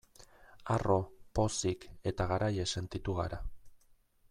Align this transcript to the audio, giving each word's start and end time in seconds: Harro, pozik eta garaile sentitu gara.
Harro, 0.75 0.95
pozik 1.39 1.85
eta 2.13 2.29
garaile 2.33 2.67
sentitu 2.77 3.17
gara. 3.21 3.43